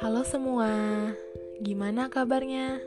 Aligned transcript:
Halo 0.00 0.24
semua, 0.24 0.72
gimana 1.60 2.08
kabarnya? 2.08 2.80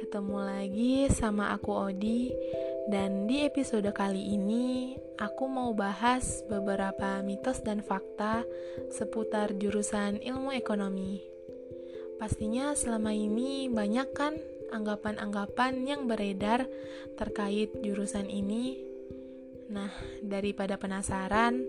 Ketemu 0.00 0.38
lagi 0.40 1.06
sama 1.12 1.52
aku 1.52 1.68
Odi 1.70 2.32
Dan 2.88 3.28
di 3.28 3.44
episode 3.44 3.92
kali 3.92 4.32
ini 4.32 4.96
Aku 5.20 5.44
mau 5.46 5.76
bahas 5.76 6.40
beberapa 6.48 7.20
mitos 7.20 7.60
dan 7.60 7.84
fakta 7.84 8.48
Seputar 8.88 9.52
jurusan 9.60 10.24
ilmu 10.24 10.56
ekonomi 10.56 11.20
Pastinya 12.16 12.72
selama 12.72 13.12
ini 13.12 13.68
banyak 13.68 14.08
kan 14.16 14.34
anggapan-anggapan 14.72 15.84
yang 15.84 16.08
beredar 16.08 16.64
terkait 17.20 17.70
jurusan 17.84 18.32
ini 18.32 18.94
Nah, 19.64 19.90
daripada 20.20 20.76
penasaran, 20.76 21.64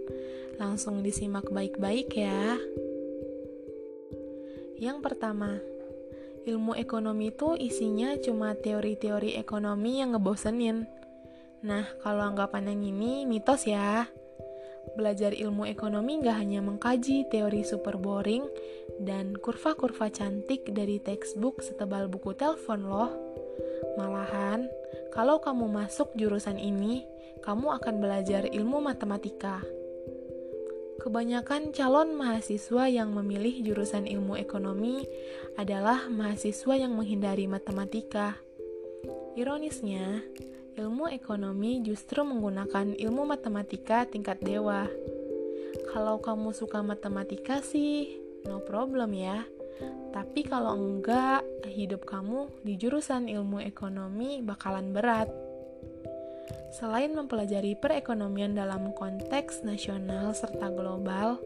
langsung 0.60 1.00
disimak 1.00 1.48
baik-baik 1.48 2.12
ya. 2.12 2.60
Yang 4.76 4.98
pertama, 5.04 5.56
ilmu 6.46 6.76
ekonomi 6.78 7.32
itu 7.34 7.56
isinya 7.58 8.14
cuma 8.20 8.54
teori-teori 8.54 9.40
ekonomi 9.40 10.04
yang 10.04 10.14
ngebosenin. 10.14 10.86
Nah, 11.66 11.86
kalau 12.04 12.28
anggapan 12.28 12.70
yang 12.76 12.82
ini 12.86 13.24
mitos 13.26 13.66
ya. 13.66 14.06
Belajar 14.94 15.34
ilmu 15.34 15.66
ekonomi 15.66 16.22
nggak 16.22 16.38
hanya 16.38 16.62
mengkaji 16.62 17.26
teori 17.28 17.66
super 17.66 17.98
boring 17.98 18.46
dan 19.02 19.34
kurva-kurva 19.34 20.14
cantik 20.14 20.70
dari 20.72 21.02
textbook 21.02 21.66
setebal 21.66 22.06
buku 22.06 22.38
telepon 22.38 22.86
loh. 22.86 23.12
Malahan, 23.98 24.70
kalau 25.10 25.42
kamu 25.42 25.72
masuk 25.72 26.14
jurusan 26.14 26.62
ini, 26.62 27.04
kamu 27.42 27.82
akan 27.82 27.96
belajar 27.98 28.46
ilmu 28.46 28.84
matematika. 28.84 29.66
Kebanyakan 31.06 31.70
calon 31.70 32.18
mahasiswa 32.18 32.90
yang 32.90 33.14
memilih 33.14 33.62
jurusan 33.62 34.10
ilmu 34.10 34.42
ekonomi 34.42 35.06
adalah 35.54 36.10
mahasiswa 36.10 36.74
yang 36.74 36.98
menghindari 36.98 37.46
matematika. 37.46 38.34
Ironisnya, 39.38 40.26
ilmu 40.74 41.06
ekonomi 41.14 41.86
justru 41.86 42.26
menggunakan 42.26 42.98
ilmu 42.98 43.22
matematika 43.22 44.10
tingkat 44.10 44.42
dewa. 44.42 44.90
Kalau 45.94 46.18
kamu 46.18 46.50
suka 46.58 46.82
matematika 46.82 47.62
sih, 47.62 48.18
no 48.50 48.66
problem 48.66 49.14
ya. 49.14 49.46
Tapi 50.10 50.42
kalau 50.42 50.74
enggak, 50.74 51.46
hidup 51.70 52.10
kamu 52.10 52.50
di 52.66 52.82
jurusan 52.82 53.30
ilmu 53.30 53.62
ekonomi 53.62 54.42
bakalan 54.42 54.90
berat. 54.90 55.30
Selain 56.76 57.08
mempelajari 57.16 57.80
perekonomian 57.80 58.52
dalam 58.52 58.92
konteks 58.92 59.64
nasional 59.64 60.36
serta 60.36 60.68
global, 60.76 61.40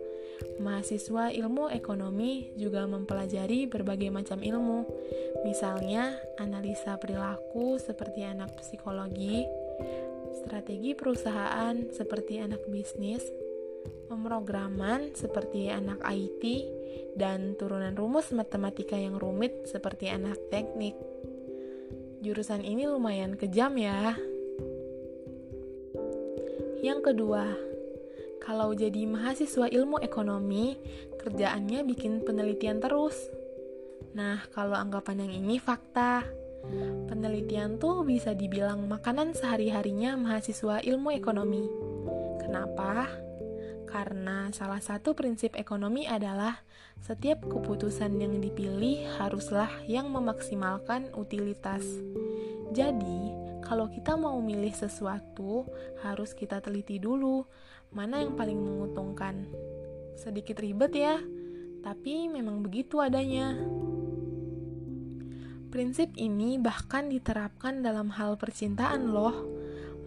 mahasiswa 0.57 1.29
ilmu 1.29 1.69
ekonomi 1.69 2.49
juga 2.57 2.89
mempelajari 2.89 3.69
berbagai 3.69 4.09
macam 4.09 4.41
ilmu, 4.41 4.89
misalnya 5.45 6.17
analisa 6.41 6.97
perilaku 6.97 7.77
seperti 7.77 8.25
anak 8.25 8.57
psikologi, 8.57 9.45
strategi 10.41 10.97
perusahaan 10.97 11.77
seperti 11.93 12.41
anak 12.41 12.65
bisnis, 12.65 13.21
pemrograman 14.09 15.13
seperti 15.13 15.69
anak 15.69 16.01
IT, 16.09 16.43
dan 17.13 17.53
turunan 17.53 17.93
rumus 17.93 18.33
matematika 18.33 18.97
yang 18.97 19.21
rumit 19.21 19.69
seperti 19.69 20.09
anak 20.09 20.41
teknik. 20.49 20.97
Jurusan 22.25 22.65
ini 22.65 22.89
lumayan 22.89 23.37
kejam 23.37 23.77
ya, 23.77 24.17
yang 26.79 27.03
kedua, 27.03 27.53
kalau 28.39 28.71
jadi 28.71 29.03
mahasiswa 29.03 29.67
ilmu 29.67 29.99
ekonomi, 29.99 30.79
kerjaannya 31.19 31.83
bikin 31.83 32.23
penelitian 32.23 32.79
terus. 32.79 33.15
Nah, 34.15 34.41
kalau 34.55 34.73
anggapan 34.73 35.27
yang 35.27 35.33
ini 35.43 35.61
fakta. 35.61 36.23
Penelitian 37.07 37.79
tuh 37.79 38.03
bisa 38.03 38.35
dibilang 38.35 38.83
makanan 38.87 39.31
sehari-harinya 39.31 40.19
mahasiswa 40.19 40.83
ilmu 40.83 41.15
ekonomi. 41.15 41.63
Kenapa? 42.43 43.07
Karena 43.87 44.51
salah 44.51 44.83
satu 44.83 45.15
prinsip 45.15 45.55
ekonomi 45.55 46.03
adalah 46.03 46.59
setiap 46.99 47.47
keputusan 47.47 48.19
yang 48.19 48.37
dipilih 48.43 49.07
haruslah 49.17 49.71
yang 49.87 50.11
memaksimalkan 50.11 51.09
utilitas. 51.15 51.85
Jadi, 52.75 53.38
kalau 53.69 53.85
kita 53.85 54.17
mau 54.17 54.41
milih 54.41 54.73
sesuatu, 54.73 55.69
harus 56.01 56.33
kita 56.33 56.57
teliti 56.57 56.97
dulu 56.97 57.45
mana 57.93 58.17
yang 58.17 58.33
paling 58.33 58.57
menguntungkan. 58.57 59.45
Sedikit 60.17 60.57
ribet 60.57 60.97
ya, 60.97 61.21
tapi 61.85 62.25
memang 62.33 62.65
begitu 62.65 62.97
adanya. 62.97 63.53
Prinsip 65.69 66.17
ini 66.17 66.57
bahkan 66.57 67.13
diterapkan 67.13 67.85
dalam 67.85 68.09
hal 68.09 68.41
percintaan 68.41 69.13
loh. 69.13 69.37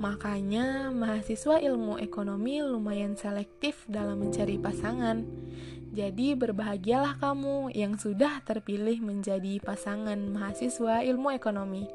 Makanya 0.02 0.90
mahasiswa 0.90 1.62
ilmu 1.62 2.02
ekonomi 2.02 2.58
lumayan 2.66 3.14
selektif 3.14 3.86
dalam 3.86 4.26
mencari 4.26 4.58
pasangan. 4.58 5.22
Jadi 5.94 6.34
berbahagialah 6.34 7.22
kamu 7.22 7.70
yang 7.78 7.94
sudah 7.94 8.42
terpilih 8.42 8.98
menjadi 8.98 9.62
pasangan 9.62 10.18
mahasiswa 10.34 11.06
ilmu 11.06 11.30
ekonomi 11.30 11.86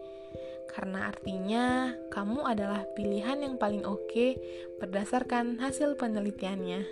karena 0.77 1.09
artinya 1.09 1.97
kamu 2.13 2.45
adalah 2.45 2.85
pilihan 2.93 3.41
yang 3.41 3.57
paling 3.57 3.81
oke 3.81 4.37
berdasarkan 4.77 5.57
hasil 5.57 5.97
penelitiannya. 5.97 6.85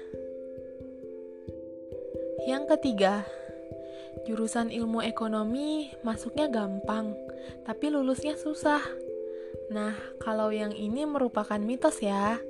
Yang 2.49 2.63
ketiga, 2.73 3.21
jurusan 4.25 4.73
ilmu 4.73 5.05
ekonomi 5.05 5.93
masuknya 6.01 6.49
gampang, 6.49 7.13
tapi 7.61 7.93
lulusnya 7.93 8.33
susah. 8.33 8.81
Nah, 9.69 9.93
kalau 10.17 10.49
yang 10.49 10.73
ini 10.73 11.05
merupakan 11.05 11.61
mitos 11.61 12.01
ya. 12.01 12.41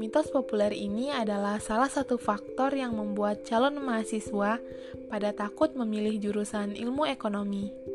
Mitos 0.00 0.28
populer 0.32 0.72
ini 0.72 1.12
adalah 1.12 1.60
salah 1.60 1.88
satu 1.88 2.16
faktor 2.20 2.76
yang 2.76 2.96
membuat 2.96 3.44
calon 3.48 3.80
mahasiswa 3.80 4.60
pada 5.08 5.30
takut 5.32 5.72
memilih 5.76 6.16
jurusan 6.20 6.76
ilmu 6.76 7.08
ekonomi. 7.08 7.91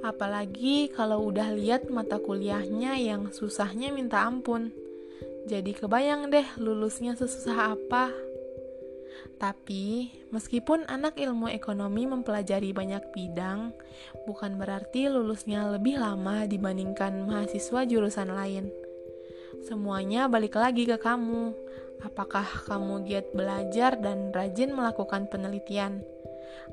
Apalagi 0.00 0.92
kalau 0.92 1.28
udah 1.28 1.52
lihat 1.52 1.88
mata 1.92 2.20
kuliahnya 2.20 2.96
yang 3.00 3.32
susahnya 3.32 3.92
minta 3.92 4.24
ampun. 4.24 4.72
Jadi 5.46 5.78
kebayang 5.78 6.28
deh 6.28 6.46
lulusnya 6.58 7.14
sesusah 7.14 7.78
apa. 7.78 8.10
Tapi, 9.36 10.12
meskipun 10.32 10.88
anak 10.88 11.20
ilmu 11.20 11.52
ekonomi 11.52 12.08
mempelajari 12.08 12.72
banyak 12.72 13.12
bidang, 13.12 13.72
bukan 14.24 14.56
berarti 14.56 15.12
lulusnya 15.12 15.68
lebih 15.72 16.00
lama 16.00 16.48
dibandingkan 16.48 17.28
mahasiswa 17.28 17.84
jurusan 17.84 18.32
lain. 18.32 18.72
Semuanya 19.64 20.28
balik 20.28 20.56
lagi 20.56 20.88
ke 20.88 20.96
kamu. 21.00 21.52
Apakah 22.04 22.44
kamu 22.68 23.08
giat 23.08 23.32
belajar 23.32 23.96
dan 23.96 24.32
rajin 24.32 24.72
melakukan 24.76 25.28
penelitian? 25.32 26.04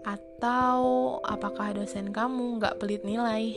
Atau 0.03 1.17
apakah 1.23 1.77
dosen 1.77 2.11
kamu 2.11 2.59
nggak 2.59 2.77
pelit 2.81 3.01
nilai? 3.07 3.55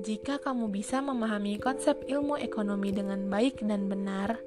Jika 0.00 0.40
kamu 0.40 0.72
bisa 0.72 1.04
memahami 1.04 1.60
konsep 1.60 2.08
ilmu 2.08 2.40
ekonomi 2.40 2.88
dengan 2.88 3.28
baik 3.28 3.60
dan 3.60 3.84
benar, 3.90 4.40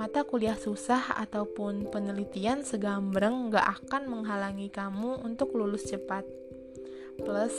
mata 0.00 0.24
kuliah 0.24 0.56
susah 0.56 1.18
ataupun 1.18 1.92
penelitian 1.92 2.64
segambreng 2.64 3.52
nggak 3.52 3.84
akan 3.84 4.08
menghalangi 4.08 4.72
kamu 4.72 5.20
untuk 5.26 5.52
lulus 5.52 5.84
cepat. 5.90 6.24
Plus, 7.20 7.52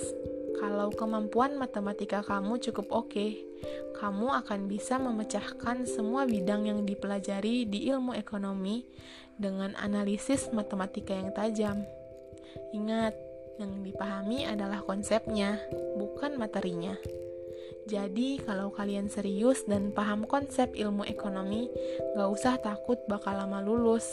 kalau 0.60 0.92
kemampuan 0.92 1.56
matematika 1.56 2.20
kamu 2.20 2.60
cukup 2.60 2.92
oke, 2.92 3.10
okay, 3.16 3.32
kamu 3.96 4.28
akan 4.44 4.68
bisa 4.68 5.00
memecahkan 5.00 5.88
semua 5.88 6.28
bidang 6.28 6.68
yang 6.68 6.84
dipelajari 6.84 7.64
di 7.64 7.88
ilmu 7.88 8.12
ekonomi 8.16 8.84
dengan 9.40 9.72
analisis 9.80 10.52
matematika 10.52 11.16
yang 11.16 11.32
tajam. 11.32 11.88
Ingat, 12.76 13.16
yang 13.60 13.84
dipahami 13.84 14.48
adalah 14.48 14.84
konsepnya, 14.84 15.60
bukan 16.00 16.36
materinya. 16.40 16.96
Jadi, 17.88 18.40
kalau 18.44 18.70
kalian 18.72 19.10
serius 19.12 19.66
dan 19.66 19.92
paham 19.92 20.24
konsep 20.28 20.72
ilmu 20.76 21.04
ekonomi, 21.08 21.68
gak 22.16 22.30
usah 22.30 22.56
takut 22.60 23.00
bakal 23.08 23.36
lama 23.36 23.60
lulus. 23.64 24.06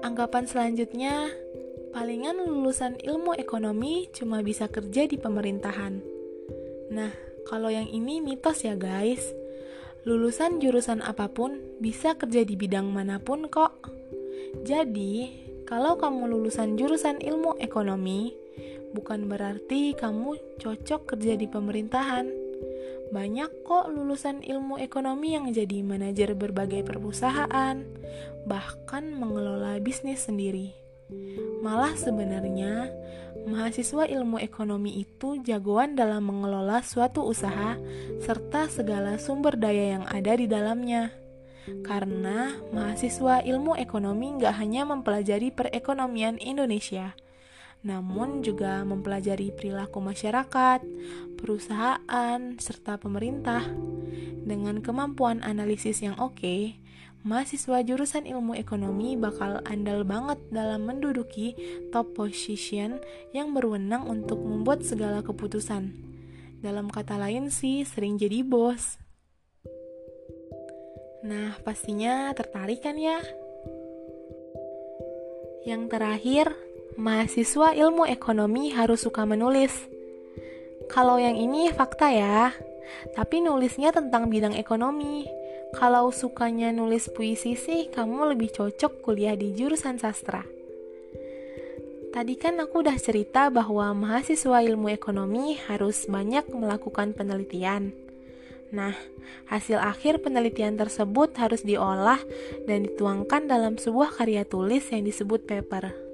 Anggapan 0.00 0.48
selanjutnya, 0.48 1.28
palingan 1.90 2.38
lulusan 2.46 3.02
ilmu 3.02 3.34
ekonomi 3.34 4.06
cuma 4.14 4.46
bisa 4.46 4.70
kerja 4.70 5.10
di 5.10 5.18
pemerintahan. 5.18 5.98
Nah, 6.94 7.10
kalau 7.46 7.70
yang 7.70 7.90
ini 7.90 8.22
mitos 8.22 8.62
ya 8.62 8.78
guys. 8.78 9.34
Lulusan 10.08 10.64
jurusan 10.64 11.04
apa 11.04 11.28
pun 11.28 11.60
bisa 11.76 12.16
kerja 12.16 12.40
di 12.40 12.56
bidang 12.56 12.88
mana 12.88 13.20
pun 13.20 13.52
kok. 13.52 13.84
Jadi, 14.64 15.28
kalau 15.68 16.00
kamu 16.00 16.24
lulusan 16.30 16.80
jurusan 16.80 17.20
ilmu 17.20 17.60
ekonomi, 17.60 18.32
bukan 18.96 19.28
berarti 19.28 19.92
kamu 19.92 20.40
cocok 20.56 21.14
kerja 21.14 21.36
di 21.36 21.44
pemerintahan. 21.44 22.32
Banyak 23.12 23.66
kok 23.66 23.92
lulusan 23.92 24.40
ilmu 24.40 24.80
ekonomi 24.80 25.36
yang 25.36 25.52
jadi 25.52 25.84
manajer 25.84 26.32
berbagai 26.32 26.80
perusahaan, 26.86 27.82
bahkan 28.48 29.04
mengelola 29.10 29.76
bisnis 29.84 30.24
sendiri. 30.30 30.79
Malah 31.60 31.92
sebenarnya 31.94 32.88
mahasiswa 33.44 34.08
ilmu 34.08 34.40
ekonomi 34.40 35.00
itu 35.04 35.40
jagoan 35.40 35.96
dalam 35.96 36.28
mengelola 36.28 36.80
suatu 36.84 37.24
usaha 37.24 37.76
serta 38.20 38.68
segala 38.68 39.16
sumber 39.16 39.56
daya 39.56 40.00
yang 40.00 40.04
ada 40.08 40.32
di 40.36 40.46
dalamnya. 40.48 41.12
Karena 41.84 42.56
mahasiswa 42.72 43.44
ilmu 43.44 43.76
ekonomi 43.76 44.40
nggak 44.40 44.54
hanya 44.58 44.88
mempelajari 44.88 45.52
perekonomian 45.52 46.40
Indonesia, 46.40 47.14
namun 47.80 48.44
juga 48.44 48.84
mempelajari 48.84 49.52
perilaku 49.56 50.04
masyarakat, 50.04 50.80
perusahaan, 51.40 52.40
serta 52.60 53.00
pemerintah. 53.00 53.64
Dengan 54.40 54.80
kemampuan 54.80 55.44
analisis 55.44 56.00
yang 56.00 56.16
oke, 56.16 56.80
mahasiswa 57.20 57.84
jurusan 57.84 58.24
ilmu 58.24 58.56
ekonomi 58.56 59.12
bakal 59.12 59.60
andal 59.68 60.08
banget 60.08 60.40
dalam 60.48 60.88
menduduki 60.88 61.52
top 61.92 62.16
position 62.16 62.96
yang 63.36 63.52
berwenang 63.52 64.08
untuk 64.08 64.40
membuat 64.40 64.80
segala 64.80 65.20
keputusan. 65.20 65.92
Dalam 66.60 66.88
kata 66.88 67.16
lain 67.20 67.52
sih, 67.52 67.84
sering 67.84 68.16
jadi 68.20 68.44
bos. 68.44 69.00
Nah, 71.20 71.56
pastinya 71.60 72.32
tertarik 72.32 72.80
kan 72.80 72.96
ya? 72.96 73.20
Yang 75.68 75.82
terakhir, 75.92 76.46
mahasiswa 76.96 77.76
ilmu 77.76 78.08
ekonomi 78.08 78.72
harus 78.72 79.04
suka 79.04 79.28
menulis. 79.28 79.72
Kalau 80.88 81.20
yang 81.20 81.36
ini 81.36 81.68
fakta 81.68 82.08
ya, 82.08 82.52
tapi 83.12 83.44
nulisnya 83.44 83.92
tentang 83.92 84.32
bidang 84.32 84.56
ekonomi 84.56 85.39
kalau 85.70 86.10
sukanya 86.10 86.74
nulis 86.74 87.06
puisi 87.06 87.54
sih, 87.54 87.86
kamu 87.94 88.34
lebih 88.34 88.50
cocok 88.50 89.06
kuliah 89.06 89.38
di 89.38 89.54
jurusan 89.54 90.02
sastra. 90.02 90.42
Tadi 92.10 92.34
kan 92.34 92.58
aku 92.58 92.82
udah 92.82 92.98
cerita 92.98 93.54
bahwa 93.54 93.94
mahasiswa 93.94 94.66
ilmu 94.66 94.90
ekonomi 94.90 95.54
harus 95.70 96.10
banyak 96.10 96.42
melakukan 96.50 97.14
penelitian. 97.14 97.94
Nah, 98.74 98.98
hasil 99.46 99.78
akhir 99.78 100.26
penelitian 100.26 100.74
tersebut 100.74 101.38
harus 101.38 101.62
diolah 101.62 102.18
dan 102.66 102.90
dituangkan 102.90 103.46
dalam 103.46 103.78
sebuah 103.78 104.10
karya 104.18 104.42
tulis 104.42 104.90
yang 104.90 105.06
disebut 105.06 105.46
paper. 105.46 106.09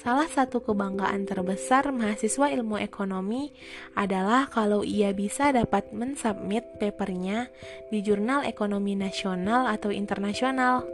Salah 0.00 0.32
satu 0.32 0.64
kebanggaan 0.64 1.28
terbesar 1.28 1.92
mahasiswa 1.92 2.48
ilmu 2.48 2.80
ekonomi 2.80 3.52
adalah 3.92 4.48
kalau 4.48 4.80
ia 4.80 5.12
bisa 5.12 5.52
dapat 5.52 5.92
mensubmit 5.92 6.64
papernya 6.80 7.52
di 7.92 8.00
jurnal 8.00 8.48
ekonomi 8.48 8.96
nasional 8.96 9.68
atau 9.68 9.92
internasional, 9.92 10.88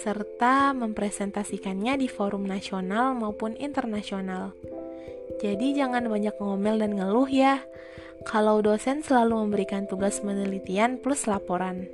serta 0.00 0.72
mempresentasikannya 0.72 2.00
di 2.00 2.08
forum 2.08 2.48
nasional 2.48 3.12
maupun 3.12 3.52
internasional. 3.60 4.56
Jadi 5.44 5.76
jangan 5.76 6.08
banyak 6.08 6.32
ngomel 6.40 6.80
dan 6.80 6.96
ngeluh 6.96 7.28
ya, 7.28 7.60
kalau 8.24 8.64
dosen 8.64 9.04
selalu 9.04 9.44
memberikan 9.44 9.84
tugas 9.84 10.24
penelitian 10.24 10.96
plus 10.96 11.28
laporan. 11.28 11.84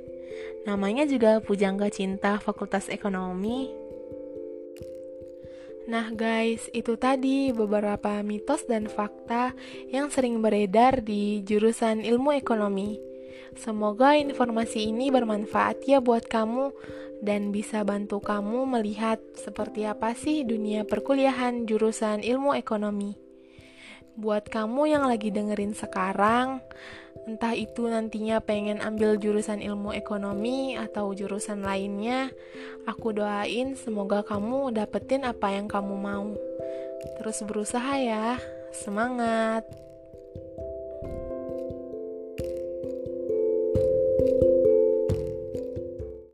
Namanya 0.63 1.03
juga 1.03 1.43
pujangga 1.43 1.91
cinta 1.91 2.39
Fakultas 2.39 2.87
Ekonomi, 2.87 3.84
Nah, 5.85 6.09
guys, 6.09 6.65
itu 6.73 6.97
tadi 6.97 7.53
beberapa 7.53 8.25
mitos 8.25 8.65
dan 8.65 8.89
fakta 8.89 9.53
yang 9.93 10.09
sering 10.09 10.41
beredar 10.41 11.05
di 11.05 11.45
jurusan 11.45 12.01
ilmu 12.01 12.33
ekonomi. 12.33 12.97
Semoga 13.53 14.17
informasi 14.17 14.89
ini 14.89 15.13
bermanfaat 15.13 15.85
ya 15.85 16.01
buat 16.01 16.25
kamu 16.25 16.73
dan 17.21 17.53
bisa 17.53 17.85
bantu 17.85 18.17
kamu 18.17 18.65
melihat 18.65 19.21
seperti 19.37 19.85
apa 19.85 20.17
sih 20.17 20.41
dunia 20.41 20.89
perkuliahan 20.89 21.69
jurusan 21.69 22.25
ilmu 22.25 22.57
ekonomi. 22.57 23.13
Buat 24.17 24.49
kamu 24.49 24.89
yang 24.89 25.05
lagi 25.05 25.29
dengerin 25.29 25.77
sekarang, 25.77 26.65
entah 27.25 27.57
itu 27.57 27.89
nantinya 27.89 28.37
pengen 28.41 28.81
ambil 28.81 29.17
jurusan 29.17 29.61
ilmu 29.61 29.93
ekonomi 29.97 30.77
atau 30.77 31.11
jurusan 31.11 31.65
lainnya, 31.65 32.29
aku 32.85 33.13
doain 33.17 33.73
semoga 33.73 34.21
kamu 34.21 34.73
dapetin 34.73 35.25
apa 35.25 35.53
yang 35.53 35.65
kamu 35.65 35.97
mau. 35.97 36.37
Terus 37.21 37.41
berusaha 37.45 37.93
ya, 37.97 38.37
semangat! 38.73 39.65